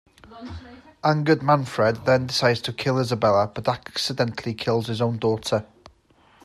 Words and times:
Angered 1.03 1.43
Manfred 1.43 2.05
then 2.05 2.25
decides 2.25 2.59
to 2.63 2.73
kill 2.73 2.97
Isabella 2.97 3.45
but 3.53 3.67
accidentally 3.67 4.55
kills 4.55 4.87
his 4.87 4.99
own 4.99 5.19
daughter. 5.19 5.63